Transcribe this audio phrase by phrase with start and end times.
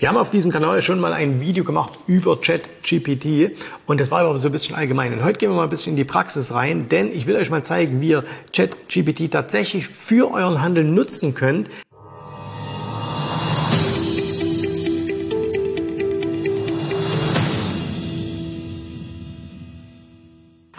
[0.00, 3.50] Wir haben auf diesem Kanal schon mal ein Video gemacht über ChatGPT
[3.84, 5.12] und das war aber so ein bisschen allgemein.
[5.12, 7.50] Und heute gehen wir mal ein bisschen in die Praxis rein, denn ich will euch
[7.50, 8.24] mal zeigen, wie ihr
[8.56, 11.68] ChatGPT tatsächlich für euren Handel nutzen könnt.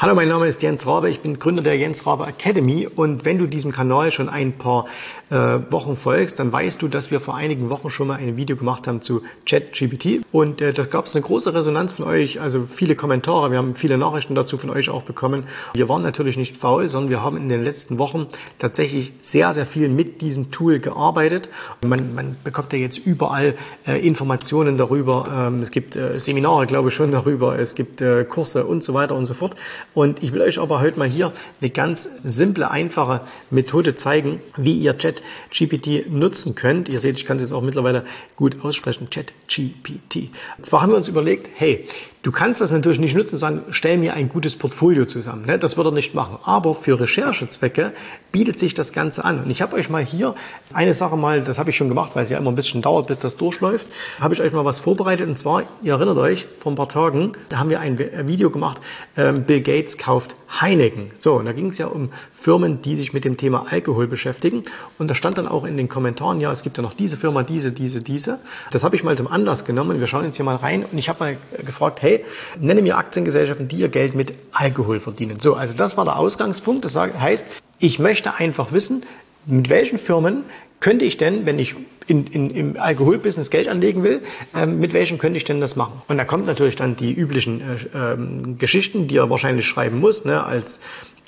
[0.02, 3.38] Hallo, mein Name ist Jens Rabe, ich bin Gründer der Jens Rabe Academy und wenn
[3.38, 4.88] du diesem Kanal schon ein paar
[5.30, 5.36] äh,
[5.70, 8.88] Wochen folgst, dann weißt du, dass wir vor einigen Wochen schon mal ein Video gemacht
[8.88, 12.95] haben zu ChatGPT und äh, da gab es eine große Resonanz von euch, also viele
[12.95, 15.44] Kommentare, wir haben viele Nachrichten dazu von euch auch bekommen.
[15.76, 18.26] Wir waren natürlich nicht faul, sondern wir haben in den letzten Wochen
[18.58, 21.48] tatsächlich sehr, sehr viel mit diesem Tool gearbeitet.
[21.86, 23.54] Man, man bekommt ja jetzt überall
[23.86, 28.23] äh, Informationen darüber, ähm, es gibt äh, Seminare, glaube ich, schon darüber, es gibt äh,
[28.23, 29.56] Kurse und so weiter und so fort.
[29.94, 34.73] Und ich will euch aber heute mal hier eine ganz simple, einfache Methode zeigen, wie
[34.73, 36.88] ihr ChatGPT nutzen könnt.
[36.88, 38.05] Ihr seht, ich kann es jetzt auch mittlerweile
[38.36, 40.30] gut aussprechen, ChatGPT.
[40.62, 41.86] Zwar haben wir uns überlegt, hey,
[42.23, 45.45] Du kannst das natürlich nicht nutzen und sagen, stell mir ein gutes Portfolio zusammen.
[45.47, 45.58] Ne?
[45.58, 46.38] Das wird er nicht machen.
[46.44, 47.94] Aber für Recherchezwecke
[48.31, 49.44] bietet sich das Ganze an.
[49.44, 50.36] Und ich habe euch mal hier
[50.72, 53.08] eine Sache mal, das habe ich schon gemacht, weil es ja immer ein bisschen dauert,
[53.08, 53.88] bis das durchläuft,
[54.19, 55.28] habe ich euch mal was vorbereitet.
[55.28, 58.80] Und zwar, ihr erinnert euch, vor ein paar Tagen, da haben wir ein Video gemacht,
[59.17, 61.12] ähm, Bill Gates kauft Heineken.
[61.16, 64.64] So, und da ging es ja um Firmen, die sich mit dem Thema Alkohol beschäftigen.
[65.00, 67.44] Und da stand dann auch in den Kommentaren, ja, es gibt ja noch diese Firma,
[67.44, 68.40] diese, diese, diese.
[68.72, 70.00] Das habe ich mal zum Anlass genommen.
[70.00, 70.86] Wir schauen jetzt hier mal rein.
[70.92, 72.26] Und ich habe mal gefragt, hey,
[72.59, 75.40] nenne mir Aktiengesellschaften, die ihr Geld mit Alkohol verdienen.
[75.40, 76.86] So, also das war der Ausgangspunkt.
[76.86, 77.48] Das heißt,
[77.80, 79.04] ich möchte einfach wissen,
[79.46, 80.44] mit welchen Firmen
[80.82, 81.76] könnte ich denn, wenn ich
[82.08, 84.22] in, in, im Alkoholbusiness Geld anlegen will,
[84.54, 86.02] ähm, mit welchen könnte ich denn das machen?
[86.10, 90.26] Und da kommt natürlich dann die üblichen äh, ähm, Geschichten, die er wahrscheinlich schreiben muss,
[90.26, 90.82] ne, als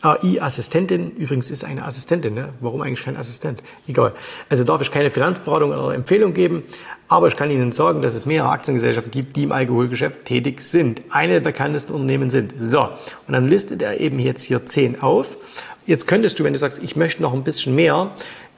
[0.04, 2.50] AI-Assistentin, übrigens ist eine Assistentin, ne?
[2.60, 3.64] warum eigentlich kein Assistent?
[3.88, 4.12] Egal.
[4.50, 6.64] Also darf ich keine Finanzberatung oder Empfehlung geben,
[7.08, 11.02] aber ich kann Ihnen sagen, dass es mehrere Aktiengesellschaften gibt, die im Alkoholgeschäft tätig sind.
[11.10, 12.54] Eine der bekanntesten Unternehmen sind.
[12.60, 15.38] So, und dann listet er eben jetzt hier zehn auf.
[15.86, 18.12] Jetzt könntest du, wenn du sagst, ich möchte noch ein bisschen mehr,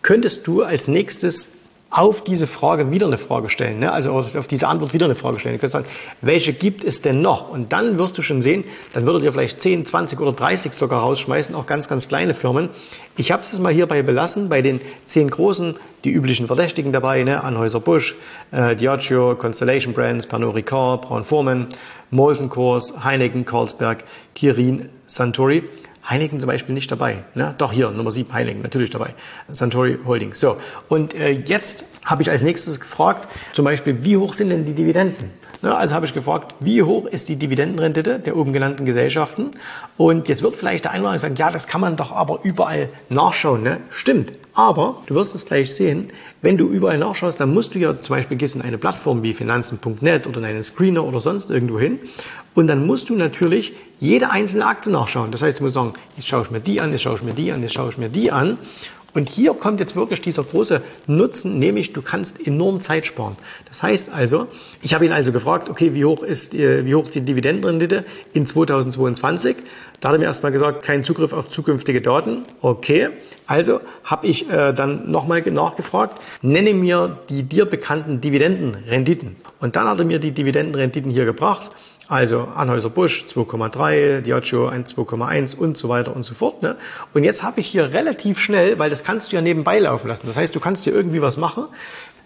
[0.06, 1.54] könntest du als nächstes
[1.90, 3.92] auf diese Frage wieder eine Frage stellen, ne?
[3.92, 5.56] also auf diese Antwort wieder eine Frage stellen.
[5.56, 5.88] Du könntest sagen,
[6.22, 7.50] welche gibt es denn noch?
[7.50, 11.02] Und dann wirst du schon sehen, dann würdet ihr vielleicht 10, 20 oder 30 sogar
[11.02, 12.70] rausschmeißen, auch ganz, ganz kleine Firmen.
[13.18, 17.44] Ich habe es mal hierbei belassen, bei den zehn großen, die üblichen Verdächtigen dabei, ne?
[17.44, 18.14] Anheuser-Busch,
[18.52, 21.70] äh, Diageo, Constellation Brands, Pernod Ricard, Braun-Forman,
[22.12, 24.04] Molson Coors, Heineken, Carlsberg,
[24.36, 25.64] Kirin, Santori.
[26.10, 27.24] Heineken zum Beispiel nicht dabei.
[27.34, 27.56] Ne?
[27.58, 29.14] Doch hier, Nummer 7, Heineken, natürlich dabei.
[29.50, 30.40] Santori Holdings.
[30.40, 30.58] So,
[30.90, 34.74] und äh, jetzt habe ich als nächstes gefragt, zum Beispiel, wie hoch sind denn die
[34.74, 35.32] Dividenden?
[35.62, 35.76] Ne?
[35.76, 39.52] Also habe ich gefragt, wie hoch ist die Dividendenrendite der oben genannten Gesellschaften?
[39.98, 43.64] Und jetzt wird vielleicht der andere sagen, ja, das kann man doch aber überall nachschauen.
[43.64, 43.78] Ne?
[43.90, 46.08] Stimmt, aber du wirst es gleich sehen,
[46.42, 49.34] wenn du überall nachschaust, dann musst du ja zum Beispiel gehst in eine Plattform wie
[49.34, 52.00] finanzen.net oder in einen Screener oder sonst irgendwo hin
[52.56, 55.32] und dann musst du natürlich jede einzelne Aktie nachschauen.
[55.32, 57.34] Das heißt, du musst sagen, jetzt schaue ich mir die an, jetzt schaue ich mir
[57.34, 58.58] die an, jetzt schaue ich mir die an.
[59.16, 63.38] Und hier kommt jetzt wirklich dieser große Nutzen, nämlich du kannst enorm Zeit sparen.
[63.68, 64.48] Das heißt also,
[64.82, 68.46] ich habe ihn also gefragt, okay, wie hoch ist, wie hoch ist die Dividendenrendite in
[68.46, 69.56] 2022?
[70.02, 72.44] Da hat er mir erstmal gesagt, kein Zugriff auf zukünftige Daten.
[72.62, 73.10] Okay,
[73.48, 79.38] also habe ich äh, dann nochmal nachgefragt, nenne mir die dir bekannten Dividendenrenditen.
[79.62, 81.72] Und dann hat er mir die Dividendenrenditen hier gebracht.
[82.08, 86.62] Also Anhäuser-Busch 2,3, Diageo 2,1 und so weiter und so fort.
[86.62, 86.76] Ne?
[87.14, 90.28] Und jetzt habe ich hier relativ schnell, weil das kannst du ja nebenbei laufen lassen.
[90.28, 91.66] Das heißt, du kannst dir irgendwie was machen,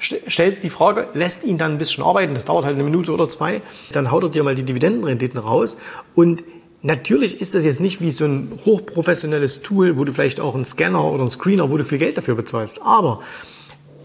[0.02, 3.28] stellst die Frage, lässt ihn dann ein bisschen arbeiten, das dauert halt eine Minute oder
[3.30, 3.62] zwei,
[3.94, 5.78] dann haut er dir mal die Dividendenrenditen raus
[6.16, 6.44] und
[6.82, 10.64] Natürlich ist das jetzt nicht wie so ein hochprofessionelles Tool, wo du vielleicht auch einen
[10.64, 12.82] Scanner oder einen Screener, wo du viel Geld dafür bezahlst.
[12.82, 13.20] Aber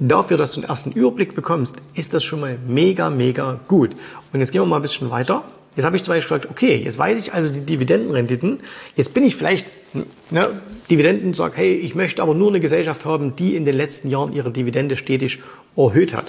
[0.01, 3.91] dafür, dass du einen ersten Überblick bekommst, ist das schon mal mega, mega gut.
[4.33, 5.45] Und jetzt gehen wir mal ein bisschen weiter.
[5.77, 8.61] Jetzt habe ich zum Beispiel gesagt, okay, jetzt weiß ich also die Dividendenrenditen.
[8.97, 9.67] Jetzt bin ich vielleicht,
[10.31, 10.49] ne,
[10.91, 14.33] Dividenden sage, hey, ich möchte aber nur eine Gesellschaft haben, die in den letzten Jahren
[14.33, 15.41] ihre Dividende stetig
[15.77, 16.27] erhöht hat.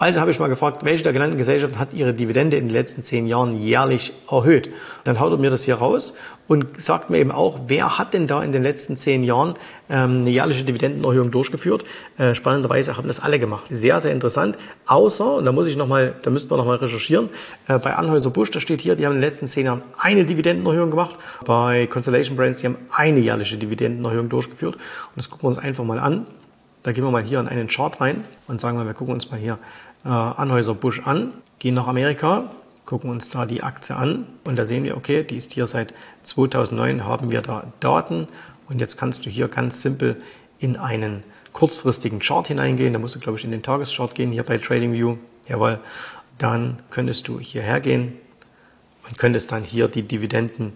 [0.00, 3.02] Also habe ich mal gefragt, welche der genannten Gesellschaften hat ihre Dividende in den letzten
[3.02, 4.70] zehn Jahren jährlich erhöht?
[5.02, 6.16] Dann haut er mir das hier raus
[6.46, 9.56] und sagt mir eben auch, wer hat denn da in den letzten zehn Jahren
[9.90, 11.82] ähm, eine jährliche Dividendenerhöhung durchgeführt?
[12.16, 13.64] Äh, spannenderweise haben das alle gemacht.
[13.70, 14.56] Sehr, sehr interessant.
[14.86, 17.28] Außer, und da muss ich noch mal, da müssten wir noch mal recherchieren,
[17.66, 20.24] äh, bei Anhäuser Busch, da steht hier, die haben in den letzten zehn Jahren eine
[20.24, 21.16] Dividendenerhöhung gemacht.
[21.44, 24.76] Bei Constellation Brands, die haben eine jährliche Dividendenerhöhung durchgeführt.
[24.76, 26.24] Und das gucken wir uns einfach mal an.
[26.84, 29.30] Da gehen wir mal hier in einen Chart rein und sagen wir, wir gucken uns
[29.30, 29.58] mal hier
[30.04, 32.50] äh, Anhäuser-Busch an, gehen nach Amerika,
[32.84, 35.92] gucken uns da die Aktie an und da sehen wir, okay, die ist hier seit
[36.22, 38.28] 2009, haben wir da Daten
[38.68, 40.16] und jetzt kannst du hier ganz simpel
[40.58, 41.22] in einen
[41.52, 42.92] kurzfristigen Chart hineingehen.
[42.92, 45.16] Da musst du, glaube ich, in den Tageschart gehen, hier bei TradingView.
[45.48, 45.78] Jawohl.
[46.36, 48.12] dann könntest du hierher gehen
[49.08, 50.72] und könntest dann hier die Dividenden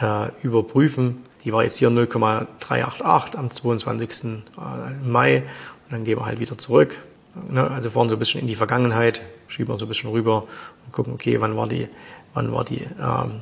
[0.00, 1.22] äh, überprüfen.
[1.44, 4.24] Die war jetzt hier 0,388 am 22.
[4.24, 6.98] Äh, Mai und dann gehen wir halt wieder zurück.
[7.48, 7.70] Ne?
[7.70, 10.44] Also fahren so ein bisschen in die Vergangenheit, schieben wir so ein bisschen rüber
[10.84, 11.88] und gucken, okay, wann war die,
[12.34, 13.40] wann war die, ähm,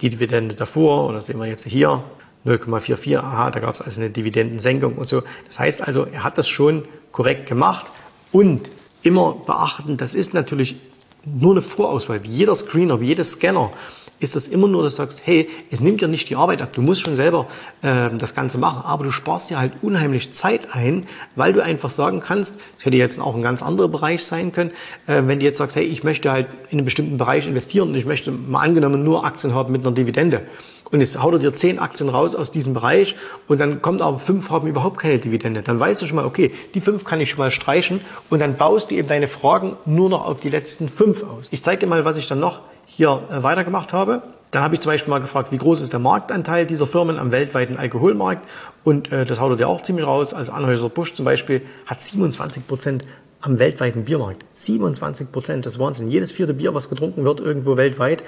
[0.00, 2.02] die Dividende davor oder sehen wir jetzt hier
[2.44, 5.22] 0,44, aha, da gab es also eine Dividendensenkung und so.
[5.46, 7.86] Das heißt also, er hat das schon korrekt gemacht
[8.30, 8.70] und
[9.02, 10.76] immer beachten, das ist natürlich
[11.24, 13.72] nur eine Vorauswahl, wie jeder Screener, wie jeder Scanner
[14.18, 16.72] ist das immer nur, dass du sagst, hey, es nimmt dir nicht die Arbeit ab,
[16.72, 17.46] du musst schon selber
[17.82, 21.90] äh, das Ganze machen, aber du sparst dir halt unheimlich Zeit ein, weil du einfach
[21.90, 24.70] sagen kannst, das hätte jetzt auch ein ganz anderer Bereich sein können,
[25.06, 27.94] äh, wenn du jetzt sagst, hey, ich möchte halt in einen bestimmten Bereich investieren und
[27.94, 30.42] ich möchte mal angenommen nur Aktien haben mit einer Dividende
[30.90, 33.16] und jetzt haut er dir zehn Aktien raus aus diesem Bereich
[33.48, 35.62] und dann kommt aber fünf haben überhaupt keine Dividende.
[35.62, 38.00] Dann weißt du schon mal, okay, die fünf kann ich schon mal streichen
[38.30, 41.48] und dann baust du eben deine Fragen nur noch auf die letzten fünf aus.
[41.50, 44.22] Ich zeige dir mal, was ich dann noch hier äh, weitergemacht habe.
[44.52, 47.32] Dann habe ich zum Beispiel mal gefragt, wie groß ist der Marktanteil dieser Firmen am
[47.32, 48.46] weltweiten Alkoholmarkt?
[48.84, 50.32] Und äh, das haut er dir auch ziemlich raus.
[50.32, 53.02] Also Anheuser-Busch zum Beispiel hat 27 Prozent
[53.40, 54.44] am weltweiten Biermarkt.
[54.52, 56.10] 27 Prozent, das ist Wahnsinn.
[56.10, 58.24] Jedes vierte Bier, was getrunken wird irgendwo weltweit,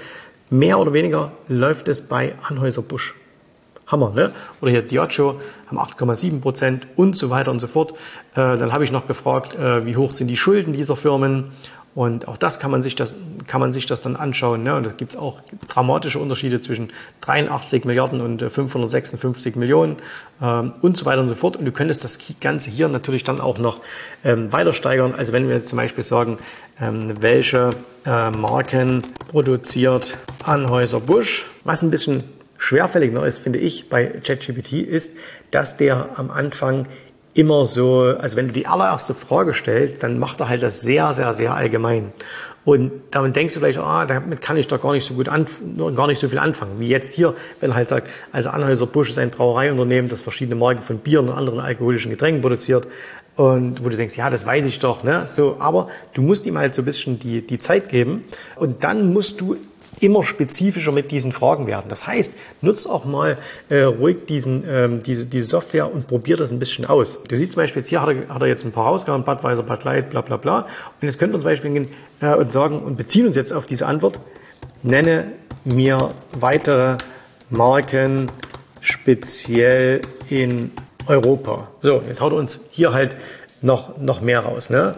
[0.49, 3.15] mehr oder weniger läuft es bei Anheuser-Busch.
[3.87, 4.31] Hammer, ne?
[4.61, 7.93] Oder hier Diageo haben 8,7 Prozent und so weiter und so fort.
[8.33, 11.51] Äh, dann habe ich noch gefragt, äh, wie hoch sind die Schulden dieser Firmen?
[11.95, 13.15] Und auch das kann man sich das,
[13.47, 14.63] kann man sich das dann anschauen.
[14.63, 14.75] Ne?
[14.75, 16.91] Und da gibt es auch dramatische Unterschiede zwischen
[17.21, 19.97] 83 Milliarden und 556 äh, Millionen
[20.41, 21.57] ähm, und so weiter und so fort.
[21.57, 23.81] Und du könntest das Ganze hier natürlich dann auch noch
[24.23, 25.13] ähm, weiter steigern.
[25.15, 26.37] Also wenn wir zum Beispiel sagen,
[26.79, 27.71] ähm, welche
[28.05, 32.23] äh, Marken produziert Anhäuser Busch, was ein bisschen
[32.57, 35.17] schwerfällig noch ist, finde ich, bei ChatGPT, ist,
[35.51, 36.87] dass der am Anfang
[37.33, 41.13] immer so, also wenn du die allererste Frage stellst, dann macht er halt das sehr,
[41.13, 42.11] sehr, sehr allgemein.
[42.65, 46.07] Und damit denkst du vielleicht, ah, damit kann ich doch gar nicht so gut gar
[46.07, 46.79] nicht so viel anfangen.
[46.79, 50.83] Wie jetzt hier, wenn er halt sagt, also Anheuser-Busch ist ein Brauereiunternehmen, das verschiedene Marken
[50.83, 52.85] von Bier und anderen alkoholischen Getränken produziert.
[53.37, 55.23] Und wo du denkst, ja, das weiß ich doch, ne?
[55.25, 58.25] So, aber du musst ihm halt so ein bisschen die, die Zeit geben.
[58.57, 59.55] Und dann musst du
[60.01, 61.85] immer spezifischer mit diesen Fragen werden.
[61.89, 63.37] Das heißt, nutzt auch mal
[63.69, 67.23] äh, ruhig diesen, ähm, diese, diese Software und probier das ein bisschen aus.
[67.23, 69.63] Du siehst zum Beispiel, jetzt hier hat er, hat er jetzt ein paar rausgehauen, Budweiser,
[69.63, 70.59] Bud Light, bla bla bla.
[70.59, 71.87] Und jetzt könnte man zum Beispiel gehen
[72.21, 74.19] äh, und sagen und beziehen uns jetzt auf diese Antwort,
[74.83, 75.31] nenne
[75.63, 76.09] mir
[76.39, 76.97] weitere
[77.49, 78.31] Marken
[78.81, 80.71] speziell in
[81.07, 81.67] Europa.
[81.81, 83.15] So, jetzt haut er uns hier halt
[83.61, 84.69] noch, noch mehr raus.
[84.69, 84.95] Ne?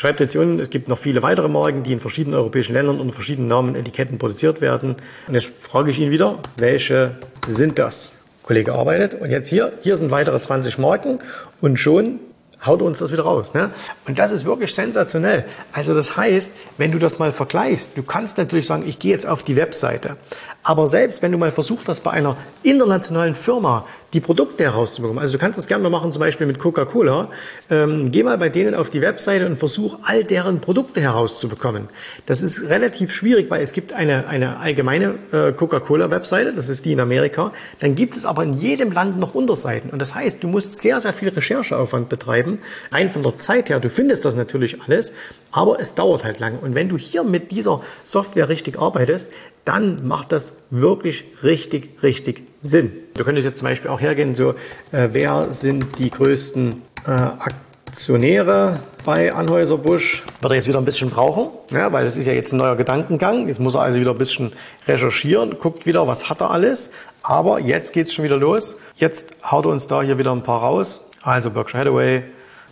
[0.00, 3.12] Schreibt jetzt unten, es gibt noch viele weitere Marken, die in verschiedenen europäischen Ländern unter
[3.12, 4.96] verschiedenen Namen und Etiketten produziert werden.
[5.28, 7.16] Und jetzt frage ich ihn wieder, welche
[7.46, 8.12] sind das?
[8.42, 11.18] Kollege arbeitet und jetzt hier, hier sind weitere 20 Marken
[11.60, 12.18] und schon
[12.64, 13.52] haut uns das wieder raus.
[13.52, 13.72] Ne?
[14.06, 15.44] Und das ist wirklich sensationell.
[15.74, 19.26] Also das heißt, wenn du das mal vergleichst, du kannst natürlich sagen, ich gehe jetzt
[19.26, 20.16] auf die Webseite.
[20.62, 25.20] Aber selbst wenn du mal versucht hast, bei einer internationalen Firma die Produkte herauszubekommen.
[25.20, 27.28] Also du kannst das gerne mal machen, zum Beispiel mit Coca-Cola.
[27.70, 31.88] Ähm, geh mal bei denen auf die Webseite und versuch all deren Produkte herauszubekommen.
[32.26, 36.92] Das ist relativ schwierig, weil es gibt eine, eine allgemeine äh, Coca-Cola-Webseite, das ist die
[36.92, 37.52] in Amerika.
[37.78, 39.90] Dann gibt es aber in jedem Land noch Unterseiten.
[39.90, 42.58] Und das heißt, du musst sehr, sehr viel Rechercheaufwand betreiben.
[42.90, 45.12] Rein von der Zeit her, du findest das natürlich alles,
[45.52, 46.58] aber es dauert halt lange.
[46.58, 49.32] Und wenn du hier mit dieser Software richtig arbeitest,
[49.64, 52.92] dann macht das wirklich richtig, richtig Sinn.
[53.14, 54.50] Du könntest jetzt zum Beispiel auch hergehen, so,
[54.92, 60.24] äh, wer sind die größten äh, Aktionäre bei Anhäuser-Busch?
[60.40, 62.76] Wird er jetzt wieder ein bisschen brauchen, ja, weil das ist ja jetzt ein neuer
[62.76, 63.48] Gedankengang.
[63.48, 64.52] Jetzt muss er also wieder ein bisschen
[64.86, 66.92] recherchieren, guckt wieder, was hat er alles.
[67.22, 68.80] Aber jetzt geht es schon wieder los.
[68.96, 71.10] Jetzt haut er uns da hier wieder ein paar raus.
[71.22, 72.22] Also Berkshire Hathaway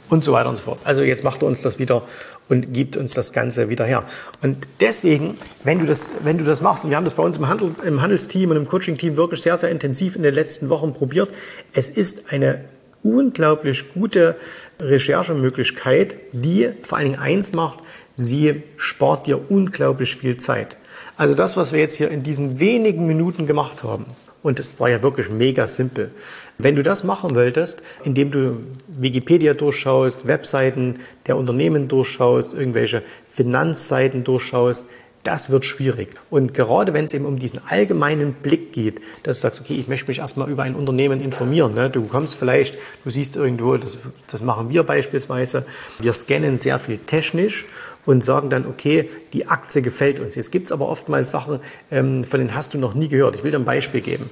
[0.09, 0.79] und so weiter und so fort.
[0.85, 2.03] Also jetzt macht er uns das wieder
[2.49, 4.05] und gibt uns das Ganze wieder her.
[4.43, 7.37] Und deswegen, wenn du das, wenn du das machst, und wir haben das bei uns
[7.37, 10.95] im, Handel, im Handelsteam und im Coaching-Team wirklich sehr, sehr intensiv in den letzten Wochen
[10.95, 11.31] probiert,
[11.73, 12.65] es ist eine
[13.03, 14.37] unglaublich gute
[14.81, 17.81] Recherchemöglichkeit, die vor allen Dingen eins macht,
[18.17, 20.77] sie spart dir unglaublich viel Zeit.
[21.17, 24.07] Also das, was wir jetzt hier in diesen wenigen Minuten gemacht haben,
[24.43, 26.11] und es war ja wirklich mega simpel.
[26.59, 30.97] Wenn du das machen wolltest, indem du Wikipedia durchschaust, Webseiten
[31.29, 34.91] der Unternehmen durchschaust, irgendwelche Finanzseiten durchschaust,
[35.23, 36.09] das wird schwierig.
[36.31, 39.87] Und gerade wenn es eben um diesen allgemeinen Blick geht, dass du sagst, okay, ich
[39.87, 41.75] möchte mich erstmal über ein Unternehmen informieren.
[41.75, 41.91] Ne?
[41.91, 42.75] Du kommst vielleicht,
[43.05, 43.99] du siehst irgendwo, das,
[44.29, 45.67] das machen wir beispielsweise,
[46.01, 47.67] wir scannen sehr viel technisch
[48.07, 50.35] und sagen dann, okay, die Aktie gefällt uns.
[50.35, 51.61] Jetzt gibt es aber oftmals Sachen,
[51.91, 53.37] ähm, von denen hast du noch nie gehört.
[53.37, 54.31] Ich will dir ein Beispiel geben.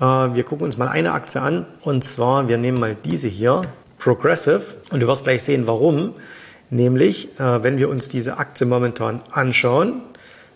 [0.00, 3.62] Äh, wir gucken uns mal eine Aktie an und zwar, wir nehmen mal diese hier,
[3.98, 6.14] Progressive und du wirst gleich sehen, warum.
[6.70, 10.02] Nämlich, äh, wenn wir uns diese Aktie momentan anschauen,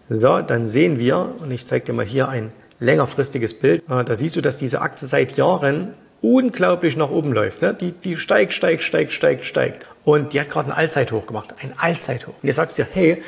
[0.08, 4.14] so, dann sehen wir, und ich zeige dir mal hier ein längerfristiges Bild, äh, da
[4.14, 7.60] siehst du, dass diese Aktie seit Jahren unglaublich nach oben läuft.
[7.60, 7.74] Ne?
[7.74, 9.86] Die, die steigt, steigt, steigt, steigt, steigt.
[10.04, 11.54] Und die hat gerade ein Allzeithoch gemacht.
[11.62, 12.34] Ein Allzeithoch.
[12.42, 13.22] Und jetzt sagst du dir, hey,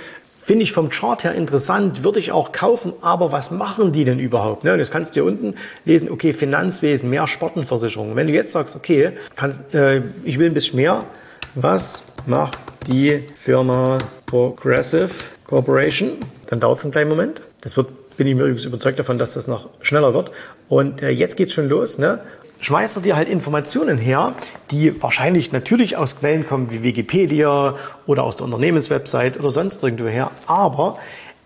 [0.47, 4.21] finde ich vom Chart her interessant, würde ich auch kaufen, aber was machen die denn
[4.21, 4.63] überhaupt?
[4.63, 4.73] Ne?
[4.75, 8.15] Und kannst du hier unten lesen, okay, Finanzwesen, mehr Spartenversicherung.
[8.15, 11.03] Wenn du jetzt sagst, okay, kannst, äh, ich will ein bisschen mehr,
[11.57, 15.11] was macht die Firma Progressive
[15.49, 16.13] Corporation?
[16.49, 17.43] Dann dauert es einen kleinen Moment.
[17.63, 20.31] Das wird bin ich mir übrigens überzeugt davon, dass das noch schneller wird.
[20.69, 21.99] Und äh, jetzt geht's schon los.
[21.99, 22.21] Ne?
[22.61, 24.35] Schmeißt er dir halt Informationen her,
[24.71, 27.75] die wahrscheinlich natürlich aus Quellen kommen wie Wikipedia
[28.07, 30.31] oder aus der Unternehmenswebsite oder sonst irgendwo her.
[30.47, 30.99] Aber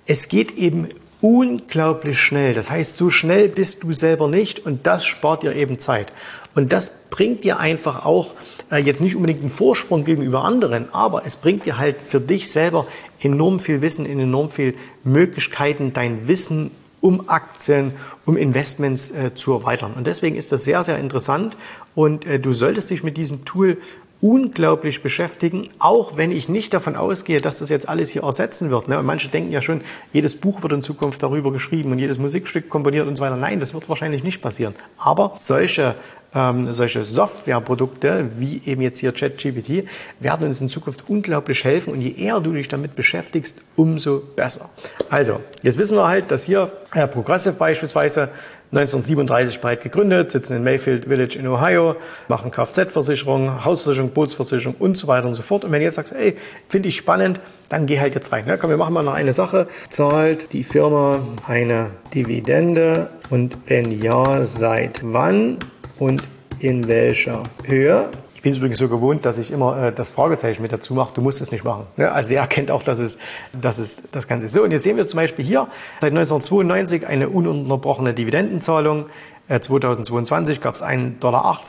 [0.06, 0.88] es geht eben
[1.20, 2.54] unglaublich schnell.
[2.54, 6.12] Das heißt, so schnell bist du selber nicht und das spart dir eben Zeit.
[6.54, 8.28] Und das bringt dir einfach auch
[8.70, 12.50] äh, jetzt nicht unbedingt einen Vorsprung gegenüber anderen, aber es bringt dir halt für dich
[12.50, 12.86] selber
[13.20, 14.74] enorm viel Wissen, enorm viel
[15.04, 17.92] Möglichkeiten, dein Wissen um Aktien,
[18.26, 19.92] um Investments äh, zu erweitern.
[19.96, 21.56] Und deswegen ist das sehr, sehr interessant
[21.94, 23.78] und äh, du solltest dich mit diesem Tool
[24.22, 28.88] unglaublich beschäftigen, auch wenn ich nicht davon ausgehe, dass das jetzt alles hier ersetzen wird.
[28.88, 28.98] Ne?
[28.98, 29.80] Und manche denken ja schon,
[30.12, 33.36] jedes Buch wird in Zukunft darüber geschrieben und jedes Musikstück komponiert und so weiter.
[33.36, 34.74] Nein, das wird wahrscheinlich nicht passieren.
[34.98, 35.94] Aber solche
[36.34, 39.88] ähm, solche Softwareprodukte, wie eben jetzt hier ChatGPT,
[40.20, 44.70] werden uns in Zukunft unglaublich helfen und je eher du dich damit beschäftigst, umso besser.
[45.08, 48.30] Also, jetzt wissen wir halt, dass hier äh, Progressive beispielsweise
[48.72, 51.96] 1937 breit gegründet, sitzen in Mayfield Village in Ohio,
[52.28, 55.64] machen Kfz-Versicherung, Hausversicherung, Bootsversicherung und so weiter und so fort.
[55.64, 56.36] Und wenn du jetzt sagst, ey,
[56.68, 58.46] finde ich spannend, dann geh halt jetzt rein.
[58.46, 59.66] Ja, komm, wir machen mal noch eine Sache.
[59.88, 61.18] Zahlt die Firma
[61.48, 65.58] eine Dividende und wenn ja, seit wann?
[66.00, 66.22] Und
[66.58, 68.10] in welcher Höhe.
[68.34, 71.12] Ich bin es übrigens so gewohnt, dass ich immer äh, das Fragezeichen mit dazu mache.
[71.14, 71.86] Du musst es nicht machen.
[71.96, 72.10] Ne?
[72.10, 73.18] Also er erkennt auch, dass es,
[73.52, 74.54] dass es das Ganze ist.
[74.54, 75.68] So, und jetzt sehen wir zum Beispiel hier
[76.00, 79.06] seit 1992 eine ununterbrochene Dividendenzahlung.
[79.48, 81.60] Äh, 2022 gab es 1,18 Dollar,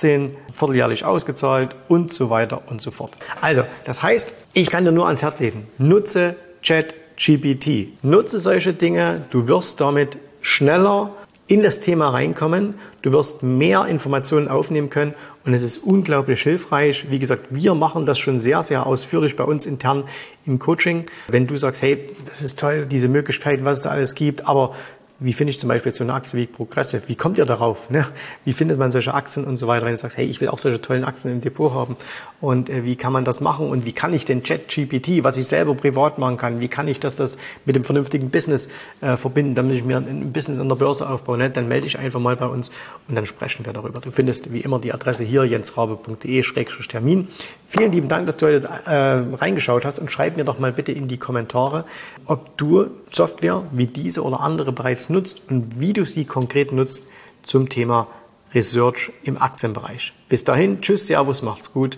[0.54, 3.12] vierteljährlich ausgezahlt und so weiter und so fort.
[3.42, 8.02] Also, das heißt, ich kann dir nur ans Herz legen, nutze ChatGPT.
[8.02, 9.16] Nutze solche Dinge.
[9.30, 11.12] Du wirst damit schneller
[11.52, 12.76] in das Thema reinkommen.
[13.02, 17.12] Du wirst mehr Informationen aufnehmen können und es ist unglaublich hilfreich.
[17.12, 20.06] Wie gesagt, wir machen das schon sehr, sehr ausführlich bei uns intern
[20.46, 21.08] im Coaching.
[21.28, 24.74] Wenn du sagst, hey, das ist toll, diese Möglichkeiten, was es da alles gibt, aber
[25.20, 27.04] wie finde ich zum Beispiel so eine Aktie wie Progressive?
[27.08, 27.90] Wie kommt ihr darauf?
[27.90, 28.08] Ne?
[28.46, 29.86] Wie findet man solche Aktien und so weiter?
[29.86, 31.98] Wenn du sagst, hey, ich will auch solche tollen Aktien im Depot haben.
[32.42, 33.70] Und äh, wie kann man das machen?
[33.70, 37.00] Und wie kann ich den Chat-GPT, was ich selber privat machen kann, wie kann ich
[37.00, 38.70] das, das mit dem vernünftigen Business
[39.02, 41.38] äh, verbinden, damit ich mir ein Business an der Börse aufbaue?
[41.38, 41.52] Ne?
[41.52, 42.72] Dann melde ich einfach mal bei uns
[43.08, 44.00] und dann sprechen wir darüber.
[44.00, 47.28] Du findest wie immer die Adresse hier, jensrabe.de-termin.
[47.68, 50.92] Vielen lieben Dank, dass du heute äh, reingeschaut hast und schreib mir doch mal bitte
[50.92, 51.86] in die Kommentare,
[52.26, 57.08] ob du Software wie diese oder andere bereits nutzt und wie du sie konkret nutzt
[57.44, 58.08] zum Thema
[58.54, 60.14] Research im Aktienbereich.
[60.28, 61.98] Bis dahin, tschüss, Servus, macht's gut,